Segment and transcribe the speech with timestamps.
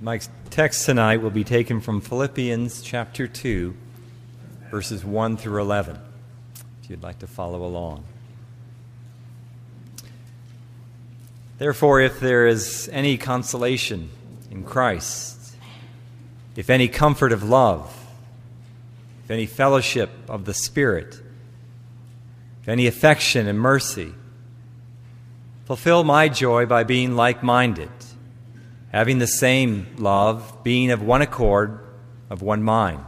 [0.00, 0.20] My
[0.50, 3.74] text tonight will be taken from Philippians chapter 2,
[4.70, 5.98] verses 1 through 11,
[6.82, 8.04] if you'd like to follow along.
[11.56, 14.10] Therefore, if there is any consolation
[14.50, 15.56] in Christ,
[16.56, 17.90] if any comfort of love,
[19.24, 21.18] if any fellowship of the Spirit,
[22.60, 24.12] if any affection and mercy,
[25.64, 27.88] fulfill my joy by being like minded
[28.96, 31.78] having the same love, being of one accord,
[32.30, 33.04] of one mind.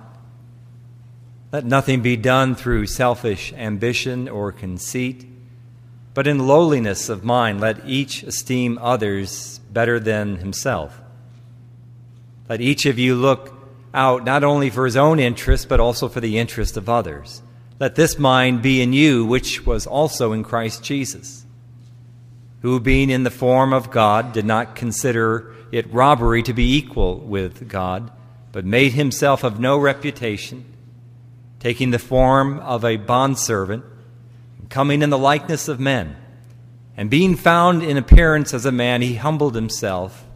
[1.50, 5.27] Let nothing be done through selfish ambition or conceit,
[6.12, 11.00] but in lowliness of mind let each esteem others better than himself.
[12.50, 13.58] Let each of you look
[13.94, 17.41] out not only for his own interest, but also for the interest of others.
[17.80, 21.46] Let this mind be in you, which was also in Christ Jesus,
[22.60, 27.18] who, being in the form of God, did not consider it robbery to be equal
[27.18, 28.10] with God,
[28.52, 30.64] but made himself of no reputation,
[31.61, 33.84] taking the form of a bondservant,
[34.69, 36.16] coming in the likeness of men.
[36.96, 40.27] And being found in appearance as a man, he humbled himself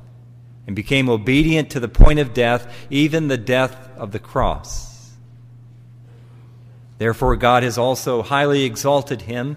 [0.66, 5.12] and became obedient to the point of death, even the death of the cross.
[6.98, 9.56] Therefore, God has also highly exalted him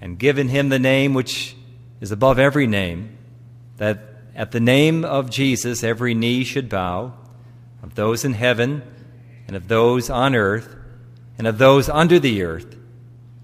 [0.00, 1.56] and given him the name which
[2.00, 3.16] is above every name,
[3.78, 7.14] that at the name of Jesus, every knee should bow,
[7.82, 8.82] of those in heaven,
[9.46, 10.76] and of those on earth,
[11.38, 12.76] and of those under the earth,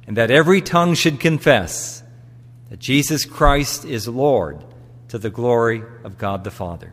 [0.07, 2.03] and that every tongue should confess
[2.69, 4.63] that Jesus Christ is Lord
[5.09, 6.93] to the glory of God the Father.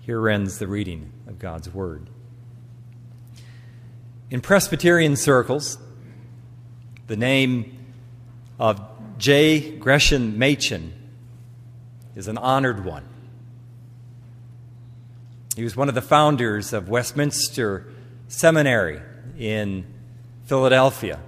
[0.00, 2.10] Here ends the reading of God's Word.
[4.28, 5.78] In Presbyterian circles,
[7.06, 7.78] the name
[8.58, 8.80] of
[9.18, 9.76] J.
[9.78, 10.92] Gresham Machen
[12.16, 13.04] is an honored one.
[15.56, 17.86] He was one of the founders of Westminster
[18.28, 19.00] Seminary
[19.38, 19.86] in
[20.44, 21.18] Philadelphia,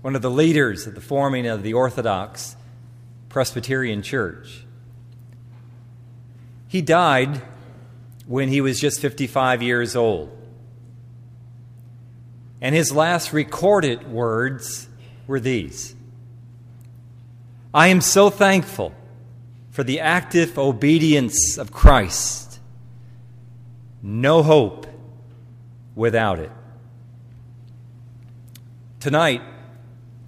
[0.00, 2.56] one of the leaders of the forming of the Orthodox
[3.28, 4.64] Presbyterian Church.
[6.68, 7.42] He died
[8.26, 10.34] when he was just 55 years old.
[12.62, 14.88] And his last recorded words
[15.26, 15.94] were these
[17.74, 18.94] I am so thankful
[19.70, 22.47] for the active obedience of Christ
[24.02, 24.86] no hope
[25.94, 26.52] without it.
[29.00, 29.42] Tonight,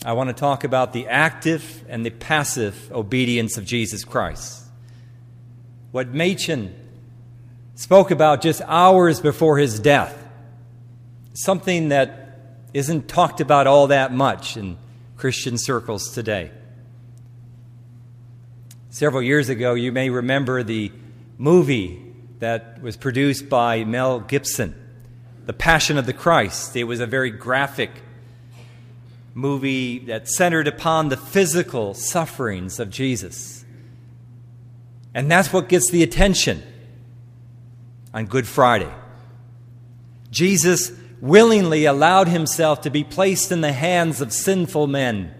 [0.04, 4.64] I want to talk about the active and the passive obedience of Jesus Christ.
[5.92, 6.74] What Machen
[7.74, 10.16] spoke about just hours before his death,
[11.34, 12.38] something that
[12.72, 14.78] isn't talked about all that much in
[15.16, 16.50] Christian circles today.
[18.90, 20.92] Several years ago, you may remember the
[21.38, 22.09] movie
[22.40, 24.74] that was produced by Mel Gibson,
[25.46, 26.74] The Passion of the Christ.
[26.74, 27.90] It was a very graphic
[29.34, 33.64] movie that centered upon the physical sufferings of Jesus.
[35.14, 36.62] And that's what gets the attention
[38.12, 38.92] on Good Friday.
[40.30, 45.34] Jesus willingly allowed himself to be placed in the hands of sinful men,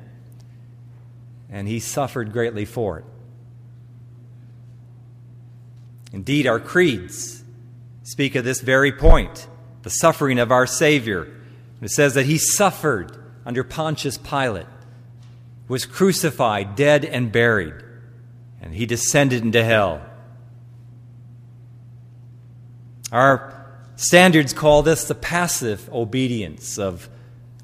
[1.48, 3.04] and he suffered greatly for it.
[6.12, 7.44] Indeed, our creeds
[8.03, 9.47] speak of this very point
[9.82, 11.28] the suffering of our Savior.
[11.81, 13.16] It says that he suffered
[13.47, 14.66] under Pontius Pilate,
[15.69, 17.75] was crucified, dead, and buried,
[18.60, 20.03] and he descended into hell.
[23.10, 27.09] Our standards call this the passive obedience of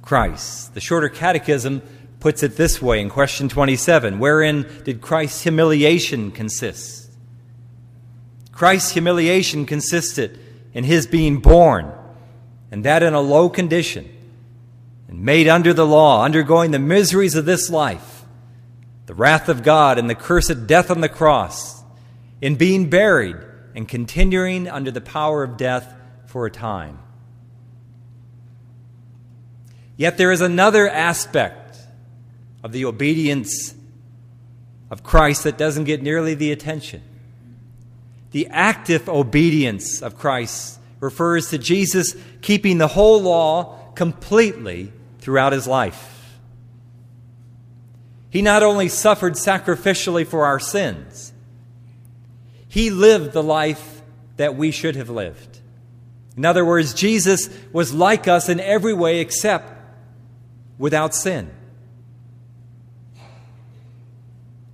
[0.03, 0.73] Christ.
[0.75, 1.83] The Shorter Catechism
[2.21, 7.06] puts it this way in question 27 Wherein did Christ's humiliation consist?
[8.57, 10.41] Christ's humiliation consisted
[10.73, 11.93] in his being born,
[12.71, 14.09] and that in a low condition,
[15.09, 18.25] and made under the law, undergoing the miseries of this life,
[19.05, 21.85] the wrath of God, and the cursed death on the cross,
[22.41, 23.37] in being buried
[23.75, 25.95] and continuing under the power of death
[26.25, 26.99] for a time.
[29.99, 31.77] Yet there is another aspect
[32.65, 33.75] of the obedience
[34.91, 37.03] of Christ that doesn't get nearly the attention.
[38.37, 45.67] The active obedience of Christ refers to Jesus keeping the whole law completely throughout his
[45.67, 46.37] life.
[48.29, 51.33] He not only suffered sacrificially for our sins,
[52.69, 54.03] he lived the life
[54.37, 55.61] that we should have lived.
[56.37, 59.73] In other words, Jesus was like us in every way except
[60.77, 61.51] without sin.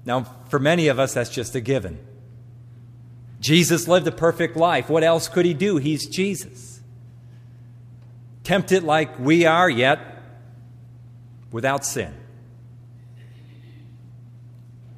[0.04, 2.04] Now, for many of us, that's just a given.
[3.42, 4.88] Jesus lived a perfect life.
[4.88, 5.76] What else could he do?
[5.76, 6.80] He's Jesus.
[8.44, 9.98] Tempted like we are, yet
[11.50, 12.14] without sin.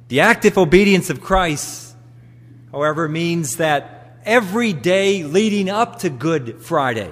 [0.09, 1.95] The active obedience of Christ,
[2.71, 7.11] however, means that every day leading up to Good Friday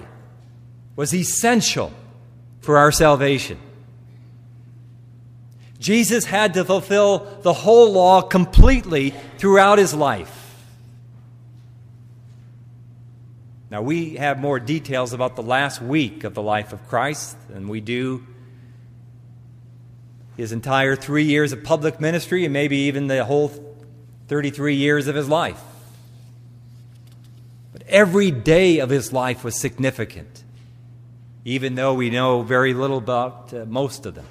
[0.96, 1.92] was essential
[2.62, 3.60] for our salvation.
[5.80, 10.43] Jesus had to fulfill the whole law completely throughout his life.
[13.74, 17.68] Now, we have more details about the last week of the life of Christ than
[17.68, 18.24] we do
[20.38, 23.52] his entire three years of public ministry and maybe even the whole
[24.28, 25.60] 33 years of his life.
[27.72, 30.44] But every day of his life was significant,
[31.44, 34.28] even though we know very little about uh, most of them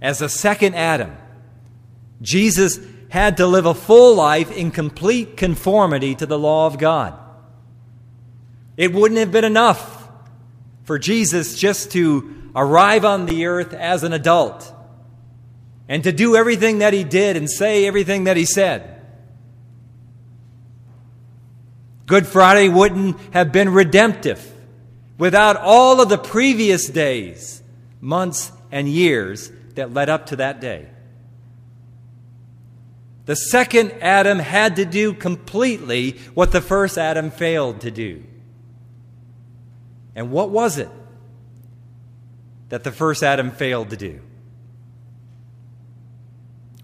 [0.00, 1.16] as a second Adam.
[2.20, 7.18] Jesus had to live a full life in complete conformity to the law of God.
[8.76, 10.08] It wouldn't have been enough
[10.84, 14.72] for Jesus just to arrive on the earth as an adult
[15.88, 19.00] and to do everything that he did and say everything that he said.
[22.06, 24.52] Good Friday wouldn't have been redemptive
[25.18, 27.62] without all of the previous days,
[28.00, 30.88] months, and years that led up to that day.
[33.24, 38.24] The second Adam had to do completely what the first Adam failed to do.
[40.14, 40.90] And what was it
[42.68, 44.20] that the first Adam failed to do?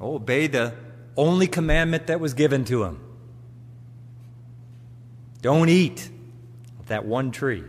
[0.00, 0.75] Oh, obey the
[1.16, 3.00] only commandment that was given to him.
[5.42, 6.10] Don't eat
[6.86, 7.64] that one tree.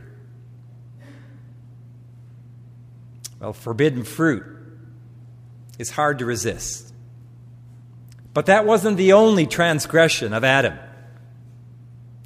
[3.40, 4.44] Well, forbidden fruit
[5.78, 6.94] is hard to resist.
[8.34, 10.78] But that wasn't the only transgression of Adam.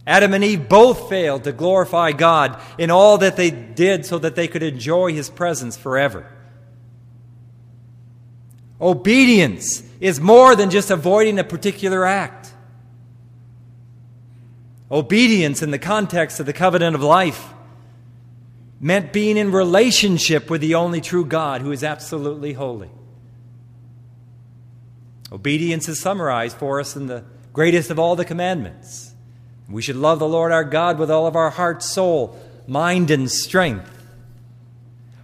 [0.06, 4.36] Adam and Eve both failed to glorify God in all that they did so that
[4.36, 6.30] they could enjoy His presence forever.
[8.82, 12.52] Obedience is more than just avoiding a particular act.
[14.92, 17.54] Obedience, in the context of the covenant of life,
[18.82, 22.92] meant being in relationship with the only true God who is absolutely holy.
[25.32, 27.24] Obedience is summarized for us in the
[27.54, 29.13] greatest of all the commandments.
[29.74, 33.30] We should love the Lord our God with all of our heart, soul, mind, and
[33.30, 33.90] strength.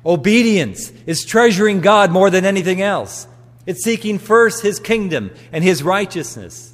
[0.03, 3.27] Obedience is treasuring God more than anything else.
[3.67, 6.73] It's seeking first His kingdom and His righteousness.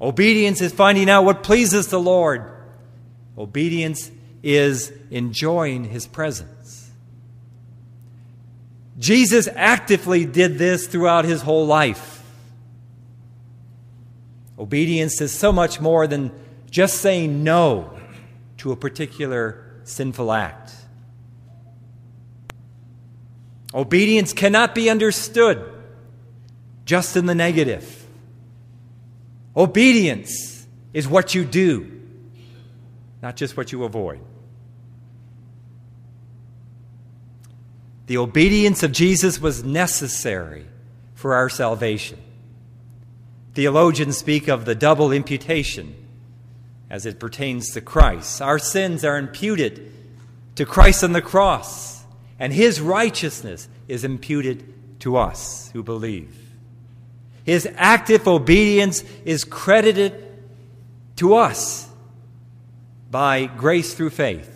[0.00, 2.50] Obedience is finding out what pleases the Lord.
[3.36, 4.10] Obedience
[4.42, 6.90] is enjoying His presence.
[8.98, 12.24] Jesus actively did this throughout His whole life.
[14.58, 16.32] Obedience is so much more than
[16.72, 17.92] just saying no
[18.56, 20.72] to a particular sinful act.
[23.74, 25.70] Obedience cannot be understood
[26.86, 28.06] just in the negative.
[29.54, 32.00] Obedience is what you do,
[33.20, 34.20] not just what you avoid.
[38.06, 40.66] The obedience of Jesus was necessary
[41.14, 42.18] for our salvation.
[43.52, 46.01] Theologians speak of the double imputation
[46.92, 48.42] as it pertains to Christ.
[48.42, 49.90] Our sins are imputed
[50.56, 52.04] to Christ on the cross,
[52.38, 56.38] and his righteousness is imputed to us who believe.
[57.44, 60.28] His active obedience is credited
[61.16, 61.88] to us
[63.10, 64.50] by grace through faith.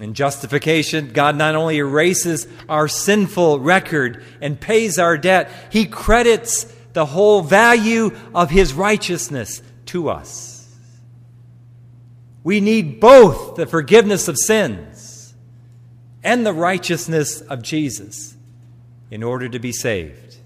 [0.00, 6.64] In justification, God not only erases our sinful record and pays our debt, He credits
[6.94, 10.66] the whole value of His righteousness to us.
[12.42, 15.34] We need both the forgiveness of sins
[16.24, 18.34] and the righteousness of Jesus
[19.10, 20.36] in order to be saved.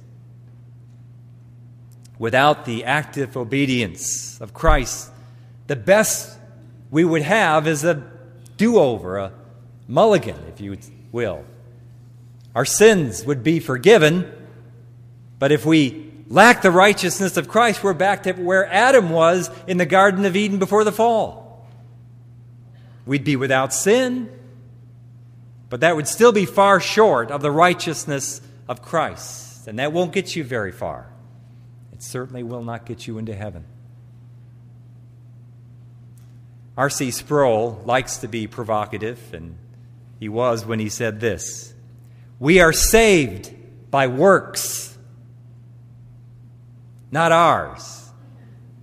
[2.19, 5.13] Without the active obedience of Christ,
[5.69, 6.37] the best
[6.91, 8.03] we would have is a
[8.57, 9.33] do over, a
[9.87, 10.77] mulligan, if you
[11.13, 11.45] will.
[12.53, 14.29] Our sins would be forgiven,
[15.39, 19.77] but if we lack the righteousness of Christ, we're back to where Adam was in
[19.77, 21.67] the Garden of Eden before the fall.
[23.05, 24.29] We'd be without sin,
[25.69, 30.13] but that would still be far short of the righteousness of Christ, and that won't
[30.13, 31.09] get you very far.
[31.93, 33.65] It certainly will not get you into heaven.
[36.77, 37.11] R.C.
[37.11, 39.57] Sproul likes to be provocative, and
[40.21, 41.75] he was when he said this
[42.39, 43.55] We are saved
[43.91, 44.96] by works,
[47.17, 48.13] not ours.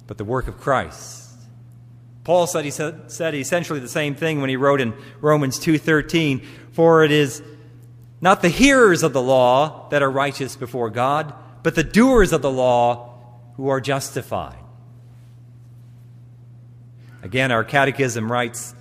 [0.07, 1.29] but the work of Christ.
[2.23, 6.41] Paul said, he said, said essentially the same thing when he wrote in Romans 2:13,
[6.71, 7.41] "For it is
[8.19, 12.41] not the hearers of the law that are righteous before God, but the doers of
[12.41, 13.13] the law
[13.55, 14.57] who are justified."
[17.21, 18.73] Again, our catechism writes,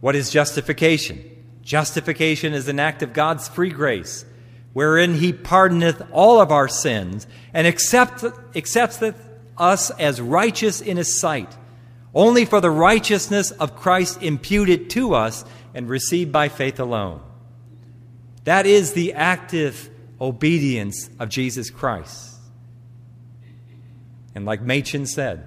[0.00, 1.18] "What is justification?
[1.62, 4.24] Justification is an act of God's free grace,
[4.72, 8.24] wherein he pardoneth all of our sins and accept,
[8.54, 9.16] accepteth
[9.56, 11.56] us as righteous in his sight."
[12.14, 17.20] only for the righteousness of Christ imputed to us and received by faith alone.
[18.44, 22.36] That is the active obedience of Jesus Christ.
[24.34, 25.46] And like Machen said,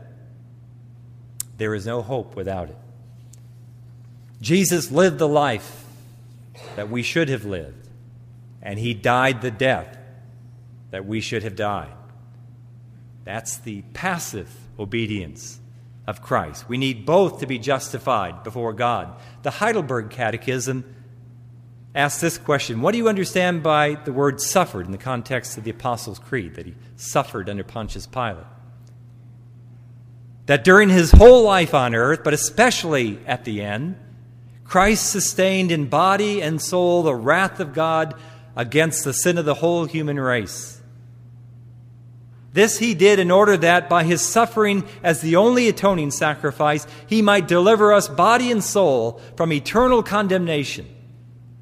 [1.57, 2.77] there is no hope without it.
[4.41, 5.85] Jesus lived the life
[6.75, 7.82] that we should have lived,
[8.63, 9.97] and he died the death
[10.89, 11.93] that we should have died.
[13.25, 15.59] That's the passive obedience
[16.07, 16.67] of Christ.
[16.67, 19.15] We need both to be justified before God.
[19.43, 20.95] The Heidelberg Catechism
[21.93, 25.63] asks this question What do you understand by the word suffered in the context of
[25.63, 28.45] the Apostles' Creed, that he suffered under Pontius Pilate?
[30.45, 33.97] That during his whole life on earth, but especially at the end,
[34.65, 38.15] Christ sustained in body and soul the wrath of God
[38.55, 40.81] against the sin of the whole human race.
[42.53, 47.23] This he did in order that by his suffering as the only atoning sacrifice, he
[47.23, 50.87] might deliver us body and soul from eternal condemnation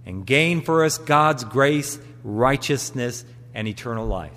[0.06, 4.34] and gain for us God's grace, righteousness, and eternal life.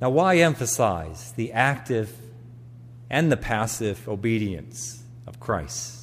[0.00, 2.14] Now, why emphasize the active
[3.08, 5.99] and the passive obedience of Christ?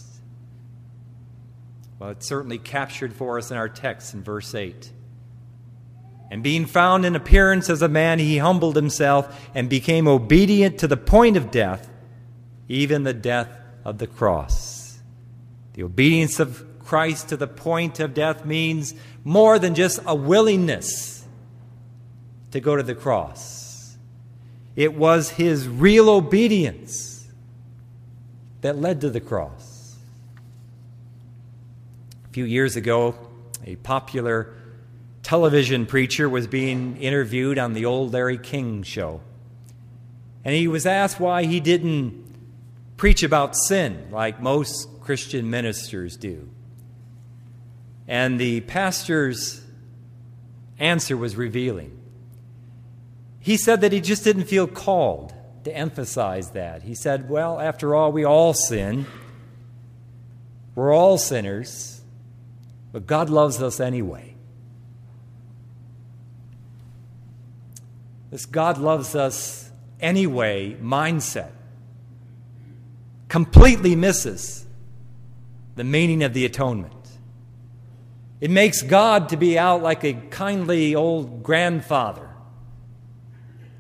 [1.99, 4.91] Well, it's certainly captured for us in our text in verse 8.
[6.29, 10.87] And being found in appearance as a man, he humbled himself and became obedient to
[10.87, 11.89] the point of death,
[12.67, 13.49] even the death
[13.85, 14.99] of the cross.
[15.73, 21.25] The obedience of Christ to the point of death means more than just a willingness
[22.51, 23.97] to go to the cross.
[24.75, 27.27] It was his real obedience
[28.61, 29.66] that led to the cross.
[32.37, 33.15] Few years ago,
[33.65, 34.53] a popular
[35.23, 39.21] television preacher was being interviewed on the old Larry King show.
[40.45, 42.13] And he was asked why he didn't
[42.95, 46.47] preach about sin like most Christian ministers do.
[48.07, 49.65] And the pastor's
[50.77, 51.99] answer was revealing.
[53.39, 56.83] He said that he just didn't feel called to emphasize that.
[56.83, 59.07] He said, Well, after all, we all sin.
[60.75, 61.96] We're all sinners,
[62.91, 64.35] but God loves us anyway.
[68.31, 71.51] This God loves us anyway mindset
[73.29, 74.65] completely misses
[75.75, 76.93] the meaning of the atonement.
[78.39, 82.29] It makes God to be out like a kindly old grandfather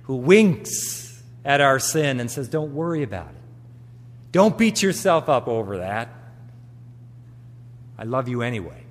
[0.03, 3.41] who winks at our sin and says, Don't worry about it.
[4.31, 6.09] Don't beat yourself up over that.
[7.97, 8.86] I love you anyway.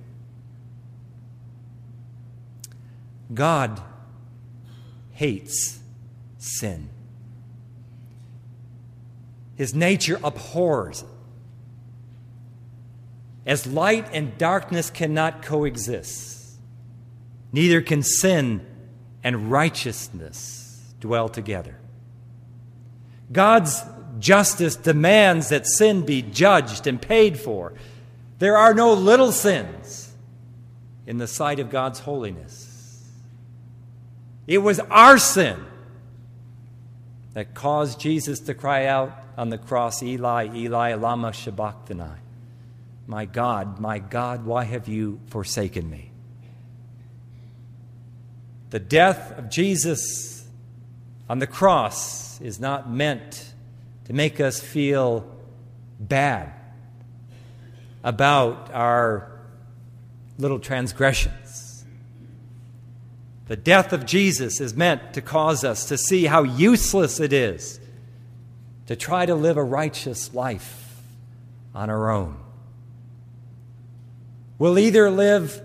[3.33, 3.81] God
[5.13, 5.79] hates
[6.39, 6.89] sin.
[9.57, 11.09] His nature abhors it.
[13.47, 16.59] As light and darkness cannot coexist,
[17.53, 18.67] neither can sin
[19.23, 21.79] and righteousness dwell together.
[23.33, 23.83] God's
[24.19, 27.73] justice demands that sin be judged and paid for.
[28.39, 30.13] There are no little sins
[31.07, 32.66] in the sight of God's holiness.
[34.47, 35.65] It was our sin
[37.35, 42.19] that caused Jesus to cry out on the cross, Eli, Eli, lama sabachthani.
[43.07, 46.11] My God, my God, why have you forsaken me?
[48.71, 50.45] The death of Jesus
[51.29, 53.53] on the cross is not meant
[54.07, 55.25] to make us feel
[55.99, 56.53] bad
[58.03, 59.31] about our
[60.39, 61.66] little transgressions.
[63.49, 67.79] The death of Jesus is meant to cause us to see how useless it is
[68.87, 71.01] to try to live a righteous life
[71.75, 72.37] on our own.
[74.59, 75.61] We'll either live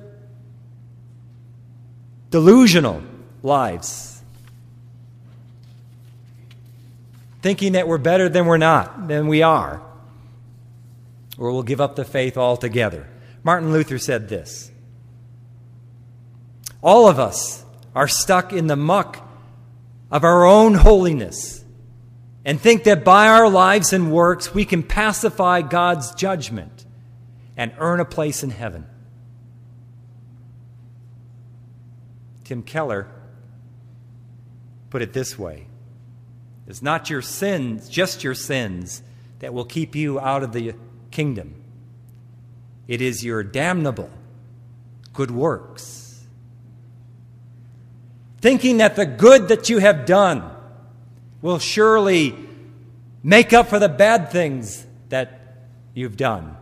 [2.29, 3.03] delusional
[3.41, 4.21] lives,
[7.41, 9.81] thinking that we're better than we're not, than we are,
[11.38, 13.07] or we'll give up the faith altogether.
[13.43, 14.71] Martin Luther said this
[16.81, 17.63] All of us
[17.95, 19.27] are stuck in the muck
[20.10, 21.63] of our own holiness
[22.43, 26.86] and think that by our lives and works we can pacify God's judgment
[27.55, 28.86] and earn a place in heaven.
[32.43, 33.07] Tim Keller
[34.89, 35.67] put it this way
[36.67, 39.03] It's not your sins, just your sins,
[39.39, 40.74] that will keep you out of the
[41.12, 41.55] kingdom.
[42.88, 44.10] It is your damnable
[45.13, 46.00] good works.
[48.41, 50.50] Thinking that the good that you have done
[51.41, 52.36] will surely
[53.24, 56.55] make up for the bad things that you've done,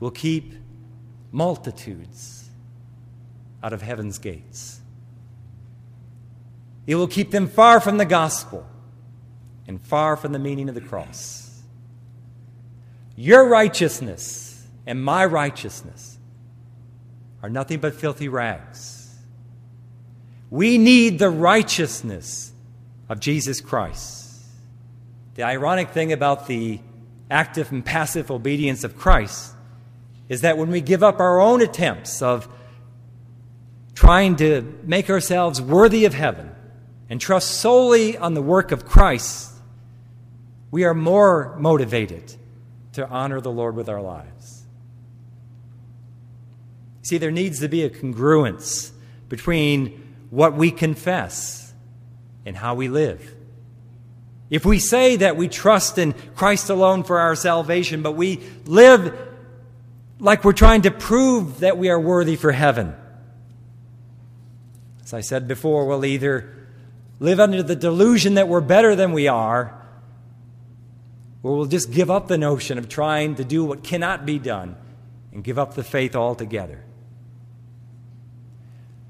[0.00, 0.54] will keep
[1.30, 2.48] multitudes
[3.62, 4.80] out of heaven's gates.
[6.86, 8.66] It will keep them far from the gospel
[9.68, 11.62] and far from the meaning of the cross.
[13.14, 16.18] Your righteousness and my righteousness
[17.42, 19.01] are nothing but filthy rags.
[20.52, 22.52] We need the righteousness
[23.08, 24.44] of Jesus Christ.
[25.34, 26.78] The ironic thing about the
[27.30, 29.54] active and passive obedience of Christ
[30.28, 32.46] is that when we give up our own attempts of
[33.94, 36.50] trying to make ourselves worthy of heaven
[37.08, 39.54] and trust solely on the work of Christ,
[40.70, 42.36] we are more motivated
[42.92, 44.64] to honor the Lord with our lives.
[47.00, 48.90] See, there needs to be a congruence
[49.30, 51.74] between what we confess
[52.46, 53.34] and how we live.
[54.48, 59.14] If we say that we trust in Christ alone for our salvation, but we live
[60.18, 62.94] like we're trying to prove that we are worthy for heaven,
[65.04, 66.54] as I said before, we'll either
[67.20, 69.78] live under the delusion that we're better than we are,
[71.42, 74.76] or we'll just give up the notion of trying to do what cannot be done
[75.30, 76.82] and give up the faith altogether.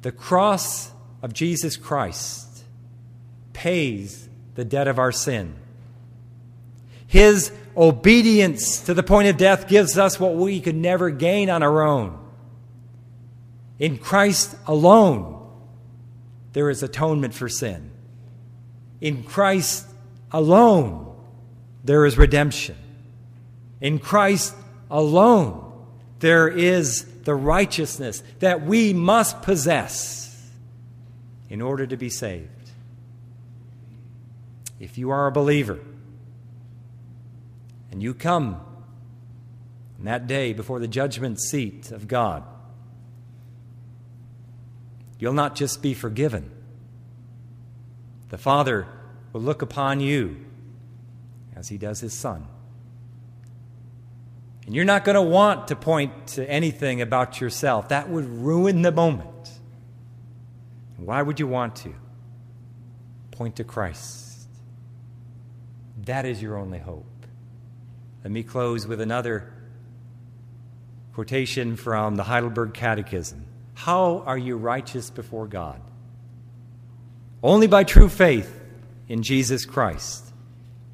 [0.01, 0.92] The cross
[1.23, 2.65] of Jesus Christ
[3.53, 5.55] pays the debt of our sin.
[7.07, 11.63] His obedience to the point of death gives us what we could never gain on
[11.63, 12.19] our own.
[13.79, 15.39] In Christ alone,
[16.53, 17.91] there is atonement for sin.
[19.01, 19.87] In Christ
[20.31, 21.15] alone,
[21.85, 22.77] there is redemption.
[23.81, 24.55] In Christ
[24.91, 25.73] alone,
[26.21, 30.22] there is the righteousness that we must possess
[31.53, 32.71] in order to be saved.
[34.81, 35.79] If you are a believer
[37.91, 38.55] and you come
[39.99, 42.43] on that day before the judgment seat of God,
[45.19, 46.51] you'll not just be forgiven.
[48.31, 48.87] The Father
[49.35, 50.39] will look upon you
[51.55, 52.49] as he does his Son.
[54.65, 57.91] And you're not going to want to point to anything about yourself.
[57.91, 59.32] That would ruin the moment.
[61.07, 61.95] Why would you want to?
[63.31, 64.49] Point to Christ.
[66.05, 67.07] That is your only hope.
[68.25, 69.53] Let me close with another
[71.13, 73.45] quotation from the Heidelberg Catechism.
[73.75, 75.81] How are you righteous before God?
[77.43, 78.61] Only by true faith
[79.09, 80.33] in Jesus Christ.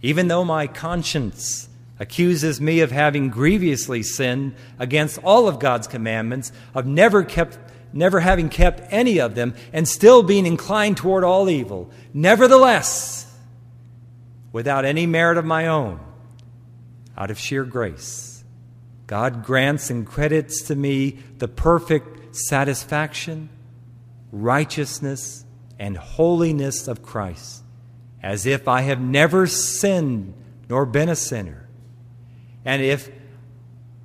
[0.01, 1.68] Even though my conscience
[1.99, 7.59] accuses me of having grievously sinned against all of God's commandments, of never kept
[7.92, 11.90] never having kept any of them and still being inclined toward all evil.
[12.12, 13.33] Nevertheless,
[14.53, 16.01] without any merit of my own,
[17.16, 18.44] out of sheer grace,
[19.07, 23.48] God grants and credits to me the perfect satisfaction,
[24.31, 25.44] righteousness,
[25.79, 27.62] and holiness of Christ,
[28.22, 30.35] as if I have never sinned
[30.68, 31.68] nor been a sinner
[32.64, 33.11] and if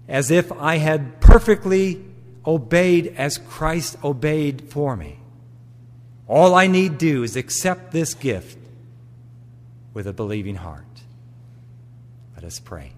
[0.08, 2.04] as if I had perfectly
[2.46, 5.20] obeyed as Christ obeyed for me.
[6.28, 8.58] All I need do is accept this gift
[9.94, 10.86] with a believing heart.
[12.36, 12.94] Let us pray.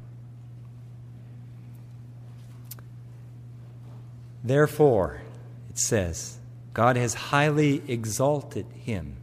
[4.44, 5.22] Therefore,
[5.70, 6.38] it says,
[6.74, 9.18] God has highly exalted him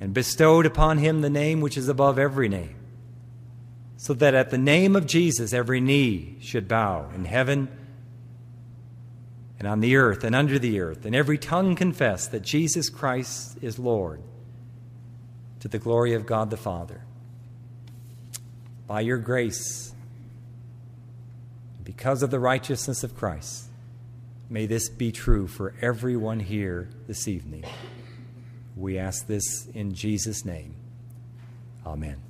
[0.00, 2.76] and bestowed upon him the name which is above every name
[3.96, 7.68] so that at the name of Jesus every knee should bow in heaven
[9.66, 13.58] and on the earth and under the earth, and every tongue confess that Jesus Christ
[13.60, 14.22] is Lord
[15.58, 17.00] to the glory of God the Father.
[18.86, 19.92] By your grace,
[21.82, 23.64] because of the righteousness of Christ,
[24.48, 27.64] may this be true for everyone here this evening.
[28.76, 30.76] We ask this in Jesus' name.
[31.84, 32.25] Amen.